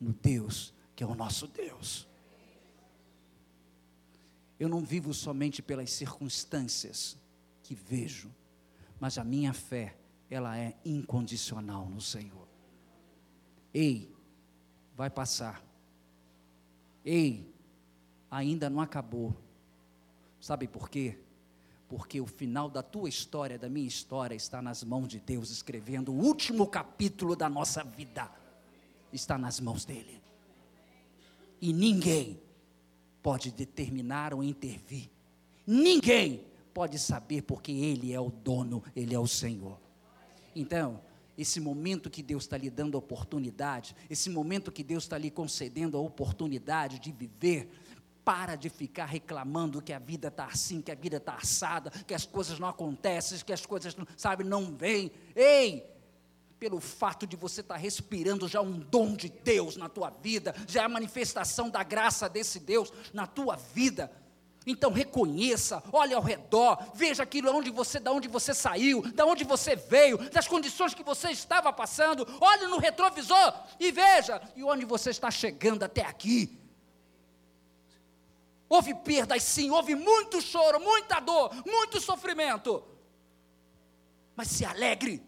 no 0.00 0.12
Deus 0.12 0.72
que 1.00 1.04
é 1.04 1.06
o 1.06 1.14
nosso 1.14 1.46
Deus. 1.46 2.06
Eu 4.58 4.68
não 4.68 4.84
vivo 4.84 5.14
somente 5.14 5.62
pelas 5.62 5.90
circunstâncias 5.90 7.16
que 7.62 7.74
vejo, 7.74 8.30
mas 9.00 9.16
a 9.16 9.24
minha 9.24 9.54
fé, 9.54 9.96
ela 10.28 10.58
é 10.58 10.76
incondicional 10.84 11.88
no 11.88 12.02
Senhor. 12.02 12.46
Ei, 13.72 14.14
vai 15.00 15.08
passar. 15.08 15.64
Ei, 17.02 17.50
ainda 18.30 18.68
não 18.68 18.82
acabou. 18.82 19.34
Sabe 20.38 20.68
por 20.68 20.90
quê? 20.90 21.18
Porque 21.88 22.20
o 22.20 22.26
final 22.26 22.68
da 22.68 22.82
tua 22.82 23.08
história, 23.08 23.58
da 23.58 23.66
minha 23.66 23.88
história, 23.88 24.34
está 24.34 24.60
nas 24.60 24.84
mãos 24.84 25.08
de 25.08 25.18
Deus, 25.18 25.50
escrevendo 25.50 26.12
o 26.12 26.16
último 26.16 26.66
capítulo 26.66 27.34
da 27.34 27.48
nossa 27.48 27.82
vida. 27.82 28.30
Está 29.10 29.38
nas 29.38 29.58
mãos 29.58 29.86
dele. 29.86 30.20
E 31.62 31.72
ninguém 31.72 32.38
pode 33.22 33.50
determinar 33.52 34.34
ou 34.34 34.44
intervir. 34.44 35.08
Ninguém 35.66 36.44
pode 36.74 36.98
saber, 36.98 37.40
porque 37.44 37.72
Ele 37.72 38.12
é 38.12 38.20
o 38.20 38.28
dono, 38.28 38.84
Ele 38.94 39.14
é 39.14 39.18
o 39.18 39.26
Senhor. 39.26 39.80
Então, 40.54 41.00
esse 41.42 41.60
momento 41.60 42.10
que 42.10 42.22
Deus 42.22 42.44
está 42.44 42.56
lhe 42.56 42.68
dando 42.68 42.96
a 42.96 42.98
oportunidade, 42.98 43.96
esse 44.08 44.28
momento 44.28 44.70
que 44.70 44.84
Deus 44.84 45.04
está 45.04 45.16
lhe 45.16 45.30
concedendo 45.30 45.96
a 45.96 46.00
oportunidade 46.00 46.98
de 46.98 47.10
viver, 47.10 47.70
para 48.22 48.54
de 48.54 48.68
ficar 48.68 49.06
reclamando 49.06 49.80
que 49.80 49.92
a 49.92 49.98
vida 49.98 50.28
está 50.28 50.44
assim, 50.44 50.82
que 50.82 50.92
a 50.92 50.94
vida 50.94 51.16
está 51.16 51.34
assada, 51.34 51.90
que 52.06 52.12
as 52.12 52.26
coisas 52.26 52.58
não 52.58 52.68
acontecem, 52.68 53.38
que 53.38 53.52
as 53.52 53.64
coisas, 53.64 53.96
sabe, 54.16 54.44
não 54.44 54.76
vêm. 54.76 55.10
Ei, 55.34 55.84
pelo 56.58 56.78
fato 56.78 57.26
de 57.26 57.36
você 57.36 57.62
estar 57.62 57.74
tá 57.74 57.80
respirando 57.80 58.46
já 58.46 58.60
um 58.60 58.78
dom 58.78 59.16
de 59.16 59.30
Deus 59.30 59.76
na 59.76 59.88
tua 59.88 60.10
vida, 60.10 60.54
já 60.68 60.82
é 60.82 60.84
a 60.84 60.88
manifestação 60.88 61.70
da 61.70 61.82
graça 61.82 62.28
desse 62.28 62.60
Deus 62.60 62.92
na 63.14 63.26
tua 63.26 63.56
vida. 63.56 64.12
Então 64.66 64.92
reconheça, 64.92 65.82
olhe 65.90 66.12
ao 66.12 66.20
redor, 66.22 66.78
veja 66.94 67.22
aquilo 67.22 67.50
onde 67.54 67.70
você, 67.70 67.98
da 67.98 68.12
onde 68.12 68.28
você 68.28 68.52
saiu, 68.52 69.00
da 69.12 69.24
onde 69.24 69.42
você 69.42 69.74
veio, 69.74 70.18
das 70.30 70.46
condições 70.46 70.92
que 70.92 71.02
você 71.02 71.30
estava 71.30 71.72
passando. 71.72 72.26
Olhe 72.40 72.66
no 72.66 72.78
retrovisor 72.78 73.54
e 73.78 73.90
veja 73.90 74.40
e 74.54 74.62
onde 74.62 74.84
você 74.84 75.10
está 75.10 75.30
chegando 75.30 75.82
até 75.82 76.02
aqui. 76.02 76.58
Houve 78.68 78.94
perdas 78.94 79.42
sim, 79.42 79.70
houve 79.70 79.94
muito 79.94 80.40
choro, 80.40 80.78
muita 80.78 81.18
dor, 81.20 81.50
muito 81.66 82.00
sofrimento. 82.00 82.84
Mas 84.36 84.48
se 84.48 84.64
alegre, 84.64 85.22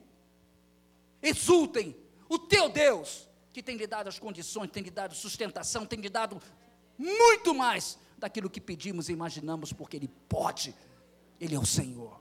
exultem, 1.22 1.96
o 2.28 2.38
teu 2.38 2.68
Deus, 2.68 3.28
que 3.52 3.62
tem 3.62 3.76
lhe 3.76 3.86
dado 3.86 4.08
as 4.08 4.18
condições, 4.18 4.70
tem 4.70 4.82
lhe 4.82 4.90
dado 4.90 5.14
sustentação, 5.14 5.86
tem 5.86 6.00
lhe 6.00 6.08
dado 6.08 6.40
muito 6.96 7.54
mais 7.54 7.98
daquilo 8.22 8.48
que 8.48 8.60
pedimos 8.60 9.08
e 9.08 9.12
imaginamos, 9.12 9.72
porque 9.72 9.96
Ele 9.96 10.08
pode, 10.28 10.74
Ele 11.40 11.54
é 11.54 11.58
o 11.58 11.66
Senhor. 11.66 12.20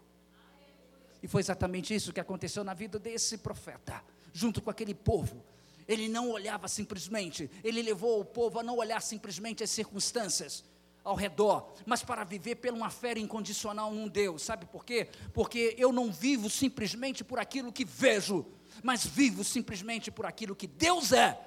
E 1.24 1.28
foi 1.28 1.42
exatamente 1.42 1.94
isso 1.94 2.12
que 2.12 2.20
aconteceu 2.20 2.64
na 2.64 2.74
vida 2.74 2.98
desse 3.00 3.38
profeta, 3.38 4.04
junto 4.34 4.62
com 4.62 4.70
aquele 4.70 4.94
povo. 4.94 5.44
Ele 5.88 6.08
não 6.08 6.32
olhava 6.32 6.68
simplesmente, 6.68 7.50
ele 7.64 7.82
levou 7.82 8.20
o 8.20 8.26
povo 8.26 8.60
a 8.60 8.64
não 8.64 8.78
olhar 8.78 9.02
simplesmente 9.02 9.64
as 9.64 9.70
circunstâncias 9.70 10.64
ao 11.04 11.16
redor, 11.16 11.74
mas 11.86 12.04
para 12.04 12.24
viver 12.24 12.56
pela 12.56 12.78
uma 12.78 12.90
fé 12.90 13.18
incondicional 13.18 13.92
num 13.92 14.08
Deus. 14.08 14.42
Sabe 14.44 14.66
por 14.66 14.86
quê? 14.86 15.10
Porque 15.34 15.76
eu 15.78 15.92
não 15.92 16.12
vivo 16.12 16.50
simplesmente 16.50 17.24
por 17.24 17.40
aquilo 17.40 17.72
que 17.72 17.84
vejo, 17.84 18.46
mas 18.84 19.06
vivo 19.06 19.44
simplesmente 19.44 20.12
por 20.12 20.26
aquilo 20.26 20.56
que 20.56 20.68
Deus 20.68 21.12
é. 21.12 21.40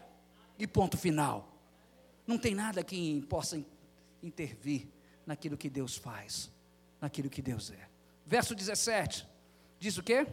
E 0.58 0.66
ponto 0.66 0.96
final. 0.96 1.52
Não 2.26 2.38
tem 2.38 2.54
nada 2.54 2.82
que 2.82 3.22
possa 3.28 3.60
intervir 4.24 4.88
naquilo 5.26 5.56
que 5.56 5.68
Deus 5.68 5.96
faz, 5.96 6.50
naquilo 7.00 7.30
que 7.30 7.42
Deus 7.42 7.70
é. 7.70 7.88
Verso 8.26 8.54
17, 8.54 9.26
diz 9.78 9.98
o 9.98 10.02
quê? 10.02 10.26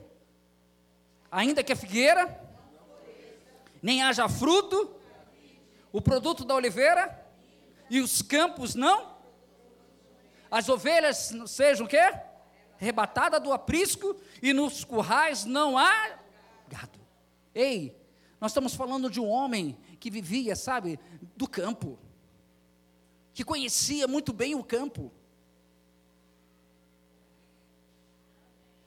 Ainda 1.29 1.63
que 1.63 1.73
a 1.73 1.75
figueira 1.75 2.39
nem 3.81 4.01
haja 4.01 4.27
fruto, 4.29 4.95
o 5.91 6.01
produto 6.01 6.45
da 6.45 6.55
oliveira 6.55 7.19
e 7.89 7.99
os 7.99 8.21
campos 8.21 8.75
não, 8.75 9.17
as 10.49 10.69
ovelhas 10.69 11.33
sejam 11.47 11.85
o 11.85 11.89
quê? 11.89 12.13
Rebatada 12.77 13.39
do 13.39 13.51
aprisco 13.51 14.15
e 14.41 14.53
nos 14.53 14.83
currais 14.83 15.45
não 15.45 15.77
há 15.77 16.17
gado. 16.67 16.99
Ei, 17.53 17.97
nós 18.39 18.51
estamos 18.51 18.73
falando 18.73 19.09
de 19.09 19.19
um 19.19 19.29
homem 19.29 19.77
que 19.99 20.09
vivia, 20.09 20.55
sabe, 20.55 20.99
do 21.35 21.47
campo, 21.47 21.99
que 23.33 23.43
conhecia 23.43 24.07
muito 24.07 24.33
bem 24.33 24.55
o 24.55 24.63
campo. 24.63 25.11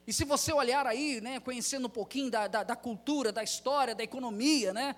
E 0.06 0.12
se 0.12 0.24
você 0.24 0.52
olhar 0.52 0.86
aí, 0.86 1.20
né, 1.20 1.40
conhecendo 1.40 1.86
um 1.86 1.90
pouquinho 1.90 2.30
da, 2.30 2.46
da, 2.46 2.62
da 2.62 2.76
cultura, 2.76 3.32
da 3.32 3.42
história, 3.42 3.94
da 3.94 4.02
economia, 4.02 4.72
né, 4.74 4.96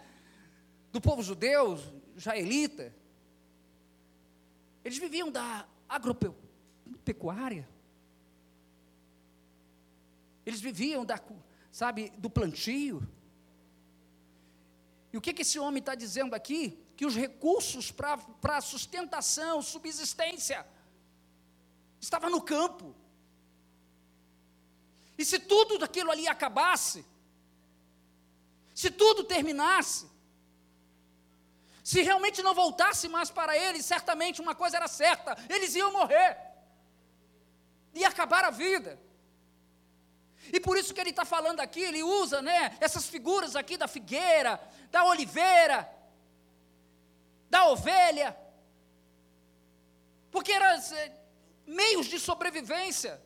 do 0.90 1.00
povo 1.00 1.22
judeu, 1.22 1.78
israelita, 2.16 2.92
eles 4.84 4.98
viviam 4.98 5.30
da 5.30 5.66
agropecuária. 5.88 7.68
Eles 10.44 10.60
viviam 10.60 11.04
da, 11.04 11.20
sabe, 11.70 12.10
do 12.18 12.30
plantio. 12.30 13.02
E 15.12 15.16
o 15.16 15.20
que, 15.20 15.32
que 15.32 15.42
esse 15.42 15.58
homem 15.58 15.80
está 15.80 15.94
dizendo 15.94 16.34
aqui? 16.34 16.78
Que 16.96 17.04
os 17.04 17.14
recursos 17.14 17.90
para 17.90 18.60
sustentação, 18.60 19.60
subsistência, 19.62 20.66
estava 22.00 22.30
no 22.30 22.40
campo. 22.40 22.94
E 25.18 25.24
se 25.24 25.38
tudo 25.38 25.78
daquilo 25.78 26.10
ali 26.10 26.26
acabasse, 26.28 27.04
se 28.74 28.90
tudo 28.90 29.24
terminasse, 29.24 30.06
se 31.82 32.02
realmente 32.02 32.42
não 32.42 32.54
voltasse 32.54 33.08
mais 33.08 33.30
para 33.30 33.56
eles, 33.56 33.86
certamente 33.86 34.40
uma 34.40 34.54
coisa 34.54 34.76
era 34.76 34.88
certa: 34.88 35.36
eles 35.48 35.74
iam 35.74 35.92
morrer, 35.92 36.36
ia 37.94 38.08
acabar 38.08 38.44
a 38.44 38.50
vida. 38.50 39.00
E 40.52 40.60
por 40.60 40.76
isso 40.76 40.94
que 40.94 41.00
ele 41.00 41.10
está 41.10 41.24
falando 41.24 41.60
aqui, 41.60 41.80
ele 41.80 42.02
usa 42.02 42.42
né, 42.42 42.76
essas 42.80 43.06
figuras 43.06 43.56
aqui 43.56 43.76
da 43.76 43.88
figueira, 43.88 44.60
da 44.90 45.04
oliveira, 45.04 45.90
da 47.48 47.68
ovelha, 47.68 48.36
porque 50.30 50.52
eram 50.52 50.66
eh, 50.66 51.12
meios 51.66 52.06
de 52.06 52.18
sobrevivência. 52.18 53.20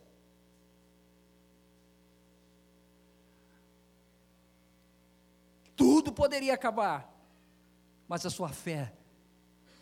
tudo 5.80 6.12
poderia 6.12 6.52
acabar, 6.52 7.10
mas 8.06 8.26
a 8.26 8.28
sua 8.28 8.50
fé, 8.50 8.92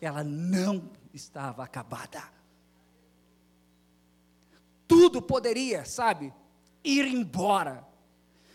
ela 0.01 0.23
não 0.23 0.93
estava 1.13 1.65
acabada. 1.65 2.23
Tudo 4.87 5.21
poderia, 5.21 5.85
sabe, 5.85 6.33
ir 6.85 7.05
embora, 7.05 7.85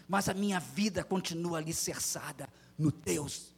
mas 0.08 0.30
a 0.30 0.34
minha 0.34 0.58
vida 0.58 1.04
continua 1.04 1.58
alicerçada 1.58 2.48
no 2.78 2.94
Deus. 2.94 3.53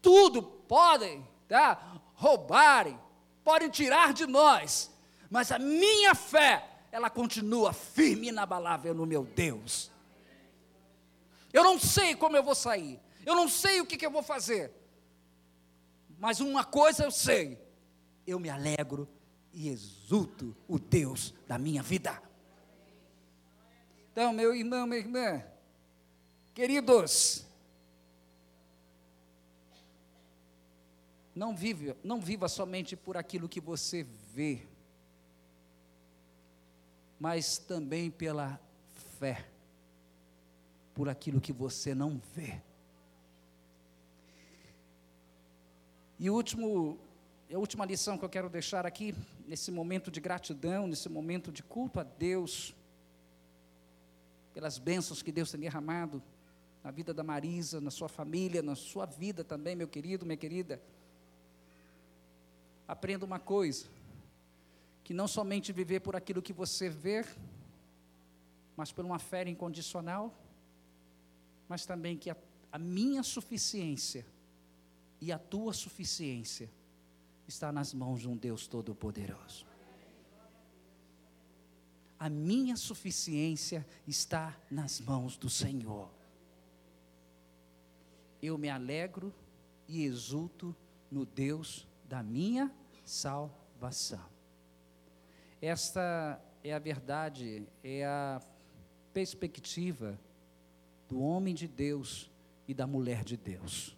Tudo 0.00 0.42
podem 0.42 1.26
tá, 1.48 2.00
roubarem, 2.14 2.98
podem 3.42 3.68
tirar 3.68 4.12
de 4.12 4.26
nós, 4.26 4.90
mas 5.28 5.50
a 5.50 5.58
minha 5.58 6.14
fé, 6.14 6.64
ela 6.92 7.10
continua 7.10 7.72
firme 7.72 8.26
e 8.26 8.30
inabalável 8.30 8.94
no 8.94 9.04
meu 9.04 9.24
Deus. 9.24 9.90
Eu 11.52 11.64
não 11.64 11.78
sei 11.78 12.14
como 12.14 12.36
eu 12.36 12.42
vou 12.42 12.54
sair. 12.54 13.00
Eu 13.26 13.34
não 13.34 13.48
sei 13.48 13.80
o 13.80 13.86
que, 13.86 13.96
que 13.96 14.06
eu 14.06 14.10
vou 14.10 14.22
fazer. 14.22 14.72
Mas 16.18 16.40
uma 16.40 16.64
coisa 16.64 17.04
eu 17.04 17.10
sei: 17.10 17.58
eu 18.26 18.38
me 18.38 18.48
alegro 18.48 19.08
e 19.52 19.68
exulto 19.68 20.56
o 20.68 20.78
Deus 20.78 21.34
da 21.46 21.58
minha 21.58 21.82
vida. 21.82 22.22
Então, 24.12 24.32
meu 24.32 24.54
irmão, 24.54 24.86
minha 24.86 25.00
irmã, 25.00 25.44
queridos, 26.54 27.46
não 31.40 31.56
vive, 31.56 31.96
não 32.04 32.20
viva 32.20 32.50
somente 32.50 32.94
por 32.94 33.16
aquilo 33.16 33.48
que 33.48 33.62
você 33.62 34.06
vê, 34.34 34.60
mas 37.18 37.56
também 37.56 38.10
pela 38.10 38.60
fé 39.18 39.48
por 40.94 41.08
aquilo 41.08 41.40
que 41.40 41.50
você 41.50 41.94
não 41.94 42.20
vê. 42.34 42.60
E 46.18 46.28
último, 46.28 46.98
a 47.50 47.56
última 47.56 47.86
lição 47.86 48.18
que 48.18 48.24
eu 48.26 48.28
quero 48.28 48.50
deixar 48.50 48.84
aqui, 48.84 49.14
nesse 49.48 49.70
momento 49.70 50.10
de 50.10 50.20
gratidão, 50.20 50.86
nesse 50.86 51.08
momento 51.08 51.50
de 51.50 51.62
culto 51.62 51.98
a 51.98 52.02
Deus, 52.02 52.74
pelas 54.52 54.76
bênçãos 54.76 55.22
que 55.22 55.32
Deus 55.32 55.50
tem 55.50 55.60
derramado 55.60 56.22
na 56.84 56.90
vida 56.90 57.14
da 57.14 57.24
Marisa, 57.24 57.80
na 57.80 57.90
sua 57.90 58.10
família, 58.10 58.60
na 58.60 58.74
sua 58.74 59.06
vida 59.06 59.42
também, 59.42 59.74
meu 59.74 59.88
querido, 59.88 60.26
minha 60.26 60.36
querida. 60.36 60.82
Aprenda 62.90 63.24
uma 63.24 63.38
coisa: 63.38 63.86
que 65.04 65.14
não 65.14 65.28
somente 65.28 65.72
viver 65.72 66.00
por 66.00 66.16
aquilo 66.16 66.42
que 66.42 66.52
você 66.52 66.88
vê, 66.88 67.24
mas 68.76 68.92
por 68.92 69.04
uma 69.04 69.18
fé 69.18 69.48
incondicional 69.48 70.34
mas 71.70 71.86
também 71.86 72.16
que 72.16 72.28
a, 72.28 72.36
a 72.72 72.78
minha 72.80 73.22
suficiência 73.22 74.26
e 75.20 75.30
a 75.30 75.38
tua 75.38 75.72
suficiência 75.72 76.68
está 77.46 77.70
nas 77.70 77.94
mãos 77.94 78.22
de 78.22 78.28
um 78.28 78.36
Deus 78.36 78.66
Todo-Poderoso. 78.66 79.64
A 82.18 82.28
minha 82.28 82.76
suficiência 82.76 83.86
está 84.04 84.58
nas 84.68 85.00
mãos 85.00 85.36
do 85.36 85.48
Senhor. 85.48 86.10
Eu 88.42 88.58
me 88.58 88.68
alegro 88.68 89.32
e 89.86 90.02
exulto 90.02 90.74
no 91.08 91.24
Deus 91.24 91.86
da 92.08 92.20
minha 92.20 92.74
salvação. 93.10 94.24
Esta 95.60 96.40
é 96.62 96.72
a 96.72 96.78
verdade, 96.78 97.66
é 97.82 98.04
a 98.04 98.40
perspectiva 99.12 100.16
do 101.08 101.20
homem 101.20 101.52
de 101.52 101.66
Deus 101.66 102.30
e 102.68 102.72
da 102.72 102.86
mulher 102.86 103.24
de 103.24 103.36
Deus. 103.36 103.96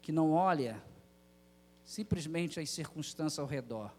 Que 0.00 0.10
não 0.10 0.32
olha 0.32 0.82
simplesmente 1.84 2.58
as 2.58 2.70
circunstâncias 2.70 3.38
ao 3.38 3.46
redor, 3.46 3.94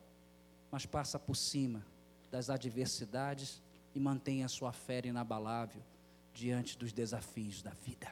mas 0.72 0.88
passa 0.88 1.20
por 1.20 1.36
cima 1.36 1.86
das 2.32 2.50
adversidades 2.50 3.62
e 3.94 4.00
mantém 4.00 4.44
a 4.44 4.48
sua 4.48 4.74
fé 4.74 5.02
inabalável 5.06 5.84
diante 6.34 6.76
dos 6.80 6.92
desafios 6.92 7.62
da 7.62 7.72
vida. 7.72 8.12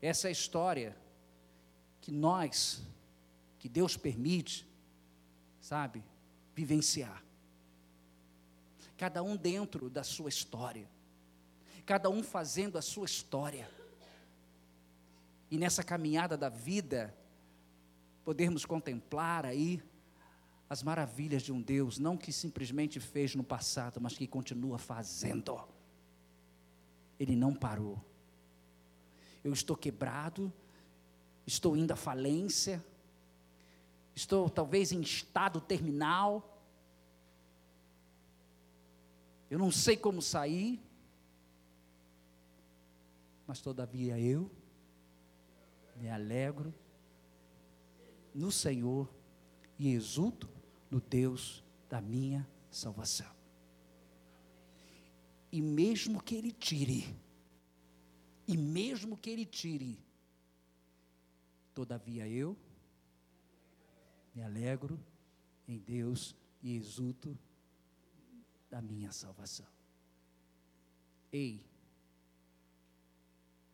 Essa 0.00 0.28
é 0.28 0.30
a 0.30 0.32
história 0.32 1.01
que 2.02 2.12
nós, 2.12 2.82
que 3.58 3.68
Deus 3.70 3.96
permite, 3.96 4.68
sabe, 5.60 6.04
vivenciar 6.54 7.24
cada 9.02 9.20
um 9.20 9.36
dentro 9.36 9.90
da 9.90 10.04
sua 10.04 10.28
história, 10.28 10.88
cada 11.84 12.08
um 12.08 12.22
fazendo 12.22 12.78
a 12.78 12.82
sua 12.82 13.04
história. 13.04 13.68
E 15.50 15.58
nessa 15.58 15.82
caminhada 15.82 16.36
da 16.36 16.48
vida, 16.48 17.12
podermos 18.24 18.64
contemplar 18.64 19.44
aí 19.44 19.82
as 20.70 20.84
maravilhas 20.84 21.42
de 21.42 21.50
um 21.50 21.60
Deus, 21.60 21.98
não 21.98 22.16
que 22.16 22.32
simplesmente 22.32 23.00
fez 23.00 23.34
no 23.34 23.42
passado, 23.42 24.00
mas 24.00 24.16
que 24.16 24.24
continua 24.24 24.78
fazendo. 24.78 25.60
Ele 27.18 27.34
não 27.34 27.56
parou. 27.56 28.00
Eu 29.42 29.52
estou 29.52 29.76
quebrado, 29.76 30.52
estou 31.46 31.76
indo 31.76 31.92
à 31.92 31.96
falência, 31.96 32.84
estou 34.14 34.48
talvez 34.48 34.92
em 34.92 35.00
estado 35.00 35.60
terminal, 35.60 36.52
eu 39.52 39.58
não 39.58 39.70
sei 39.70 39.98
como 39.98 40.22
sair, 40.22 40.80
mas 43.46 43.60
todavia 43.60 44.18
eu? 44.18 44.50
Me 45.96 46.08
alegro. 46.08 46.72
No 48.34 48.50
Senhor 48.50 49.06
e 49.78 49.90
exulto 49.92 50.48
no 50.90 51.02
Deus 51.02 51.62
da 51.86 52.00
minha 52.00 52.48
salvação. 52.70 53.30
E 55.52 55.60
mesmo 55.60 56.22
que 56.22 56.34
Ele 56.34 56.50
tire, 56.50 57.14
e 58.48 58.56
mesmo 58.56 59.18
que 59.18 59.28
Ele 59.28 59.44
tire 59.44 59.98
Todavia 61.74 62.28
eu 62.28 62.56
me 64.34 64.42
alegro 64.42 64.98
em 65.66 65.78
Deus 65.78 66.34
e 66.62 66.76
exulto 66.76 67.36
da 68.70 68.80
minha 68.80 69.12
salvação. 69.12 69.66
Ei, 71.30 71.64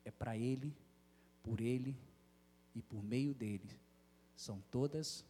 é 0.04 0.10
para 0.10 0.36
Ele, 0.36 0.74
por 1.42 1.60
Ele 1.60 1.96
e 2.74 2.82
por 2.82 3.02
meio 3.02 3.34
dele 3.34 3.78
são 4.36 4.60
todas 4.70 5.24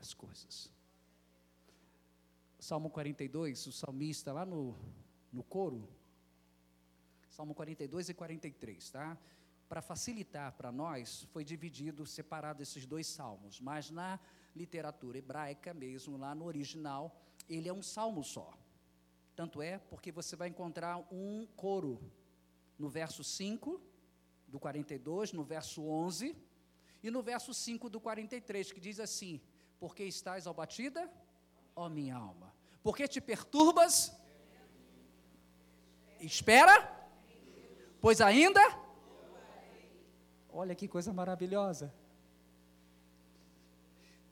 as 0.00 0.12
coisas. 0.12 0.70
Salmo 2.58 2.90
42, 2.90 3.66
o 3.66 3.72
salmista 3.72 4.32
lá 4.32 4.44
no, 4.44 4.76
no 5.32 5.42
coro, 5.42 5.88
Salmo 7.28 7.54
42 7.54 8.10
e 8.10 8.14
43, 8.14 8.90
tá? 8.90 9.18
Para 9.72 9.80
facilitar 9.80 10.52
para 10.52 10.70
nós, 10.70 11.26
foi 11.32 11.42
dividido, 11.42 12.04
separado 12.04 12.62
esses 12.62 12.84
dois 12.84 13.06
salmos, 13.06 13.58
mas 13.58 13.90
na 13.90 14.20
literatura 14.54 15.16
hebraica 15.16 15.72
mesmo, 15.72 16.18
lá 16.18 16.34
no 16.34 16.44
original, 16.44 17.18
ele 17.48 17.70
é 17.70 17.72
um 17.72 17.82
salmo 17.82 18.22
só. 18.22 18.52
Tanto 19.34 19.62
é 19.62 19.78
porque 19.78 20.12
você 20.12 20.36
vai 20.36 20.50
encontrar 20.50 20.98
um 21.10 21.46
coro 21.56 21.98
no 22.78 22.90
verso 22.90 23.24
5 23.24 23.80
do 24.46 24.60
42, 24.60 25.32
no 25.32 25.42
verso 25.42 25.82
11 25.82 26.36
e 27.02 27.10
no 27.10 27.22
verso 27.22 27.54
5 27.54 27.88
do 27.88 27.98
43, 27.98 28.72
que 28.72 28.78
diz 28.78 29.00
assim: 29.00 29.40
Porque 29.80 30.04
estás 30.04 30.46
abatida, 30.46 31.10
ó 31.74 31.88
minha 31.88 32.16
alma? 32.16 32.54
Porque 32.82 33.08
te 33.08 33.22
perturbas? 33.22 34.14
Espera, 36.20 37.08
pois 38.02 38.20
ainda. 38.20 38.81
Olha 40.52 40.74
que 40.74 40.86
coisa 40.86 41.12
maravilhosa. 41.12 41.92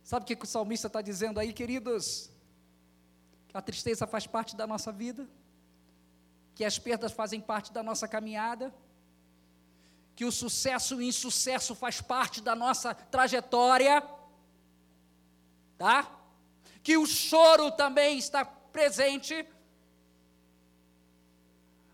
Sabe 0.04 0.24
o 0.24 0.26
que 0.26 0.44
o 0.44 0.46
salmista 0.46 0.86
está 0.86 1.00
dizendo 1.00 1.40
aí, 1.40 1.52
queridos? 1.52 2.30
Que 3.48 3.56
a 3.56 3.62
tristeza 3.62 4.06
faz 4.06 4.26
parte 4.26 4.54
da 4.54 4.66
nossa 4.66 4.92
vida, 4.92 5.26
que 6.54 6.64
as 6.64 6.78
perdas 6.78 7.12
fazem 7.12 7.40
parte 7.40 7.72
da 7.72 7.82
nossa 7.82 8.06
caminhada, 8.06 8.74
que 10.14 10.26
o 10.26 10.32
sucesso 10.32 10.94
e 10.94 10.96
o 10.98 11.02
insucesso 11.02 11.74
faz 11.74 12.02
parte 12.02 12.42
da 12.42 12.54
nossa 12.54 12.94
trajetória, 12.94 14.06
tá? 15.78 16.10
Que 16.82 16.98
o 16.98 17.06
choro 17.06 17.70
também 17.70 18.18
está 18.18 18.44
presente. 18.44 19.46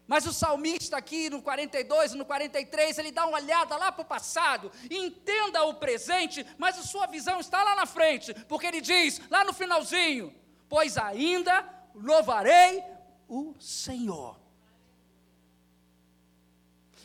Mas 0.06 0.24
o 0.24 0.32
salmista 0.32 0.96
aqui 0.96 1.28
no 1.28 1.42
42 1.42 2.12
e 2.12 2.16
no 2.16 2.24
43, 2.24 2.98
ele 2.98 3.10
dá 3.10 3.26
uma 3.26 3.38
olhada 3.38 3.76
lá 3.76 3.90
para 3.90 4.02
o 4.02 4.06
passado, 4.06 4.70
entenda 4.88 5.64
o 5.64 5.74
presente, 5.74 6.46
mas 6.56 6.78
a 6.78 6.82
sua 6.82 7.06
visão 7.06 7.40
está 7.40 7.62
lá 7.64 7.74
na 7.74 7.86
frente, 7.86 8.32
porque 8.44 8.66
ele 8.66 8.80
diz, 8.80 9.20
lá 9.28 9.44
no 9.44 9.52
finalzinho, 9.52 10.32
pois 10.68 10.96
ainda 10.96 11.68
louvarei 11.94 12.84
o 13.28 13.54
Senhor. 13.58 14.38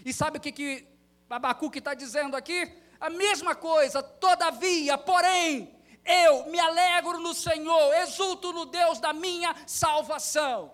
E 0.06 0.14
sabe 0.14 0.38
o 0.38 0.42
que, 0.42 0.52
que 0.52 0.88
Abacuque 1.30 1.80
está 1.80 1.94
dizendo 1.94 2.36
aqui? 2.36 2.72
A 3.00 3.10
mesma 3.10 3.56
coisa, 3.56 4.04
todavia, 4.04 4.96
porém, 4.96 5.76
eu 6.06 6.46
me 6.52 6.60
alegro 6.60 7.20
no 7.20 7.34
Senhor, 7.34 7.94
exulto 7.96 8.54
no 8.54 8.66
Deus 8.66 9.00
da 9.00 9.12
minha 9.12 9.56
salvação. 9.66 10.72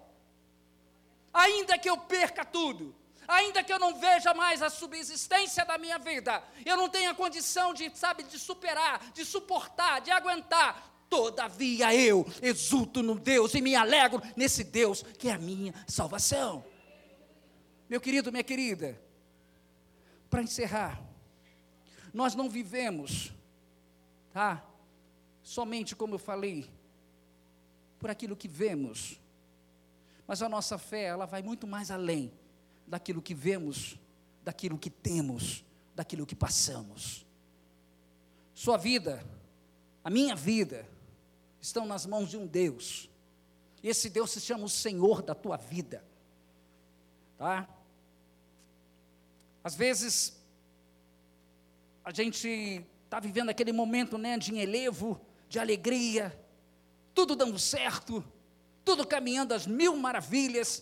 Ainda 1.37 1.77
que 1.77 1.87
eu 1.87 1.95
perca 1.97 2.43
tudo, 2.43 2.95
ainda 3.27 3.63
que 3.63 3.71
eu 3.71 3.77
não 3.77 3.99
veja 3.99 4.33
mais 4.33 4.59
a 4.63 4.71
subsistência 4.71 5.63
da 5.63 5.77
minha 5.77 5.99
vida, 5.99 6.43
eu 6.65 6.75
não 6.75 6.89
tenha 6.89 7.13
condição 7.13 7.75
de, 7.75 7.95
sabe, 7.95 8.23
de 8.23 8.39
superar, 8.39 9.11
de 9.11 9.23
suportar, 9.23 10.01
de 10.01 10.09
aguentar, 10.09 11.05
todavia 11.07 11.93
eu 11.93 12.25
exulto 12.41 13.03
no 13.03 13.19
Deus 13.19 13.53
e 13.53 13.61
me 13.61 13.75
alegro 13.75 14.19
nesse 14.35 14.63
Deus 14.63 15.03
que 15.19 15.29
é 15.29 15.33
a 15.33 15.37
minha 15.37 15.75
salvação. 15.87 16.65
Meu 17.87 18.01
querido, 18.01 18.31
minha 18.31 18.43
querida, 18.43 18.99
para 20.31 20.41
encerrar, 20.41 20.99
nós 22.11 22.33
não 22.33 22.49
vivemos, 22.49 23.31
tá? 24.33 24.65
Somente 25.43 25.95
como 25.95 26.15
eu 26.15 26.19
falei, 26.19 26.67
por 27.99 28.09
aquilo 28.09 28.35
que 28.35 28.47
vemos, 28.47 29.19
mas 30.27 30.41
a 30.41 30.49
nossa 30.49 30.77
fé, 30.77 31.03
ela 31.03 31.25
vai 31.25 31.41
muito 31.41 31.65
mais 31.65 31.89
além 31.89 32.31
daquilo 32.85 33.21
que 33.21 33.33
vemos, 33.33 33.97
daquilo 34.43 34.77
que 34.77 34.89
temos, 34.89 35.63
daquilo 35.95 36.25
que 36.25 36.35
passamos. 36.35 37.25
Sua 38.53 38.75
vida, 38.75 39.25
a 40.03 40.09
minha 40.09 40.35
vida, 40.35 40.85
estão 41.61 41.85
nas 41.85 42.05
mãos 42.05 42.29
de 42.29 42.35
um 42.35 42.45
Deus. 42.45 43.09
E 43.81 43.87
esse 43.87 44.09
Deus 44.09 44.31
se 44.31 44.41
chama 44.41 44.65
o 44.65 44.69
Senhor 44.69 45.21
da 45.21 45.33
tua 45.33 45.55
vida. 45.55 46.03
Tá? 47.37 47.67
Às 49.63 49.75
vezes, 49.75 50.41
a 52.03 52.11
gente 52.11 52.85
está 53.05 53.19
vivendo 53.19 53.49
aquele 53.49 53.71
momento 53.71 54.17
né, 54.17 54.37
de 54.37 54.53
enlevo, 54.53 55.21
de 55.47 55.59
alegria, 55.59 56.37
tudo 57.13 57.35
dando 57.35 57.57
certo, 57.57 58.23
tudo 58.87 59.05
caminhando 59.05 59.53
às 59.53 59.67
mil 59.67 59.97
maravilhas. 59.97 60.81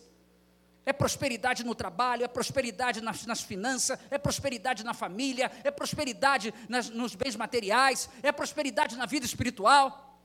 É 0.86 0.94
prosperidade 0.94 1.63
no 1.63 1.74
trabalho, 1.74 2.24
é 2.24 2.28
prosperidade 2.28 3.02
nas, 3.02 3.26
nas 3.26 3.41
finanças, 3.41 3.98
é 4.12 4.20
prosperidade 4.20 4.84
na 4.84 4.94
família, 4.94 5.52
é 5.63 5.72
prosperidade 5.72 6.54
nas, 6.70 6.88
nos 6.88 7.15
bens 7.15 7.36
materiais, 7.36 8.08
é 8.22 8.32
prosperidade 8.32 8.96
na 8.96 9.08
vida 9.08 9.26
espiritual. 9.26 10.20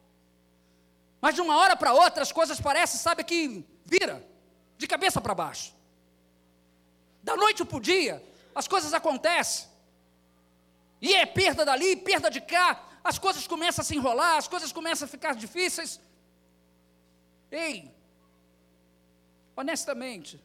Mas 1.22 1.34
de 1.34 1.40
uma 1.40 1.56
hora 1.56 1.74
para 1.74 1.94
outra 1.94 2.22
as 2.22 2.30
coisas 2.30 2.60
parecem, 2.60 3.00
sabe, 3.00 3.24
que 3.24 3.64
vira 3.86 4.22
de 4.76 4.86
cabeça 4.86 5.18
para 5.18 5.34
baixo. 5.34 5.74
Da 7.22 7.34
noite 7.34 7.64
para 7.64 7.78
o 7.78 7.80
dia, 7.80 8.22
as 8.54 8.68
coisas 8.68 8.92
acontecem. 8.92 9.70
E 11.00 11.14
é 11.14 11.24
perda 11.24 11.64
dali, 11.64 11.96
perda 11.96 12.30
de 12.30 12.42
cá, 12.42 12.86
as 13.02 13.18
coisas 13.18 13.46
começam 13.46 13.80
a 13.80 13.84
se 13.86 13.96
enrolar, 13.96 14.36
as 14.36 14.48
coisas 14.48 14.70
começam 14.70 15.06
a 15.06 15.08
ficar 15.08 15.34
difíceis. 15.34 15.98
Ei, 17.50 17.92
honestamente, 19.56 20.40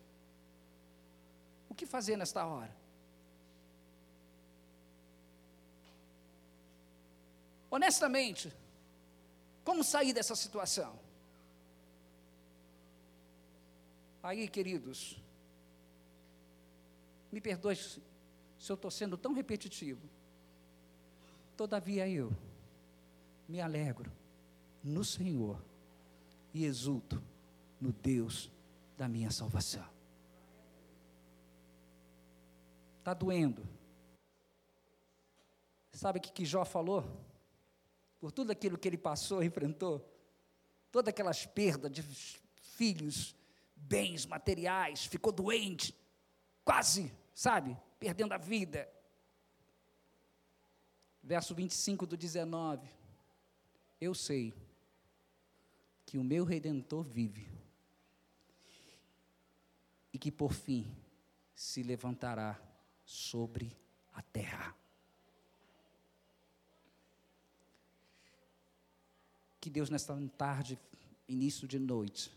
o 1.70 1.76
que 1.76 1.86
fazer 1.86 2.18
nesta 2.18 2.46
hora? 2.46 2.76
Honestamente, 7.70 8.52
como 9.63 9.84
sair 9.84 10.13
dessa 10.13 10.36
situação? 10.36 10.98
Aí, 14.24 14.48
queridos, 14.48 15.20
me 17.32 17.39
perdoe 17.39 17.76
se 17.76 18.02
eu 18.68 18.76
estou 18.76 18.89
sendo 18.89 19.18
tão 19.18 19.34
repetitivo. 19.34 20.02
Todavia 21.56 22.08
eu 22.08 22.32
me 23.48 23.62
alegro 23.62 24.12
no 24.84 25.04
Senhor 25.04 25.62
e 26.56 26.63
exulto 26.63 27.22
no 27.82 27.91
Deus 27.91 28.50
da 28.98 29.10
minha 29.10 29.30
salvação. 29.30 29.86
Está 33.00 33.13
doendo. 33.13 33.68
Sabe 35.91 36.20
o 36.20 36.22
que, 36.22 36.32
que 36.32 36.46
Jó 36.46 36.63
falou? 36.63 37.04
Por 38.22 38.32
tudo 38.32 38.52
aquilo 38.52 38.78
que 38.78 38.88
ele 38.88 38.98
passou, 38.98 39.44
enfrentou, 39.44 40.10
todas 40.94 41.10
aquelas 41.10 41.46
perdas 41.46 41.91
de 41.91 42.02
filhos, 42.02 43.36
bens 43.76 44.26
materiais, 44.26 45.06
ficou 45.06 45.34
doente, 45.34 45.94
quase 46.63 47.12
sabe, 47.34 47.78
perdendo 48.00 48.34
a 48.34 48.38
vida. 48.38 48.89
Verso 51.22 51.54
25 51.54 52.06
do 52.06 52.15
19. 52.15 52.88
Eu 54.00 54.13
sei 54.13 54.54
que 56.06 56.18
o 56.18 56.24
meu 56.24 56.44
redentor 56.46 57.04
vive 57.04 57.48
e 60.13 60.18
que 60.18 60.32
por 60.32 60.54
fim 60.54 60.96
se 61.54 61.84
levantará 61.84 62.60
sobre 63.04 63.76
a 64.13 64.22
terra. 64.22 64.76
Que 69.60 69.70
Deus 69.70 69.89
nesta 69.89 70.15
tarde, 70.38 70.80
início 71.28 71.68
de 71.68 71.80
noite, 71.80 72.32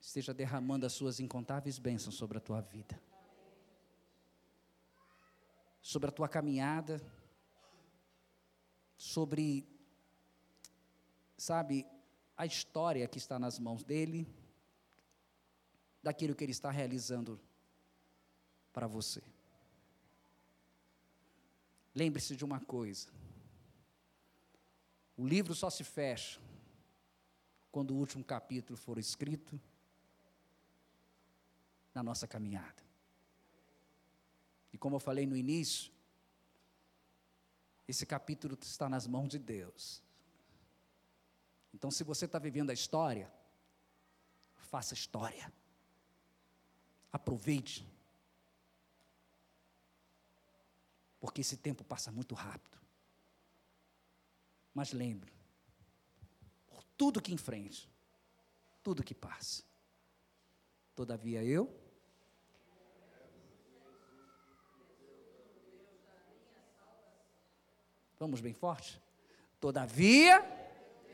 esteja 0.00 0.32
derramando 0.32 0.86
as 0.86 0.92
suas 0.92 1.20
incontáveis 1.20 1.78
bênçãos 1.78 2.14
sobre 2.14 2.38
a 2.38 2.40
tua 2.40 2.60
vida, 2.60 3.00
sobre 5.82 6.08
a 6.08 6.12
tua 6.12 6.28
caminhada, 6.28 7.02
sobre, 8.96 9.66
sabe, 11.40 11.86
a 12.36 12.44
história 12.44 13.08
que 13.08 13.16
está 13.16 13.38
nas 13.38 13.58
mãos 13.58 13.82
dele, 13.82 14.28
daquilo 16.02 16.34
que 16.34 16.44
ele 16.44 16.52
está 16.52 16.70
realizando 16.70 17.40
para 18.72 18.86
você. 18.86 19.22
Lembre-se 21.94 22.36
de 22.36 22.44
uma 22.44 22.60
coisa: 22.60 23.08
o 25.16 25.26
livro 25.26 25.54
só 25.54 25.70
se 25.70 25.82
fecha 25.82 26.38
quando 27.72 27.92
o 27.92 27.96
último 27.96 28.22
capítulo 28.22 28.76
for 28.76 28.98
escrito 28.98 29.58
na 31.94 32.02
nossa 32.02 32.26
caminhada. 32.26 32.82
E 34.72 34.78
como 34.78 34.96
eu 34.96 35.00
falei 35.00 35.26
no 35.26 35.36
início, 35.36 35.90
esse 37.88 38.04
capítulo 38.04 38.58
está 38.60 38.88
nas 38.90 39.06
mãos 39.06 39.28
de 39.28 39.38
Deus. 39.38 40.02
Então, 41.72 41.90
se 41.90 42.04
você 42.04 42.24
está 42.24 42.38
vivendo 42.38 42.70
a 42.70 42.74
história, 42.74 43.32
faça 44.56 44.94
história. 44.94 45.52
Aproveite. 47.12 47.86
Porque 51.20 51.40
esse 51.40 51.56
tempo 51.56 51.84
passa 51.84 52.10
muito 52.10 52.34
rápido. 52.34 52.78
Mas 54.74 54.92
lembre, 54.92 55.32
por 56.66 56.82
tudo 56.96 57.20
que 57.20 57.32
enfrente, 57.32 57.88
tudo 58.82 59.02
que 59.02 59.14
passa. 59.14 59.62
Todavia 60.94 61.42
eu 61.44 61.80
Vamos 68.20 68.42
bem 68.42 68.52
forte? 68.52 69.00
Todavia, 69.58 70.44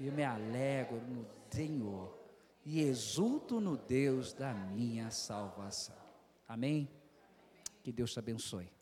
eu 0.00 0.12
me 0.12 0.24
alegro 0.24 1.00
no 1.00 1.26
Senhor 1.50 2.16
e 2.64 2.80
exulto 2.80 3.61
no 3.61 3.76
Deus 3.76 4.32
da 4.32 4.52
minha 4.52 5.11
salvação. 5.11 5.96
Amém? 6.48 6.88
Que 7.82 7.92
Deus 7.92 8.12
te 8.12 8.18
abençoe. 8.18 8.75